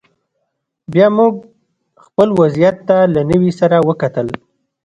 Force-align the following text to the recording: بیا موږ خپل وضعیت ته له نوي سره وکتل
بیا 0.91 1.07
موږ 1.17 1.33
خپل 2.05 2.27
وضعیت 2.39 2.77
ته 2.87 2.97
له 3.13 3.21
نوي 3.31 3.51
سره 3.59 3.77
وکتل 3.87 4.27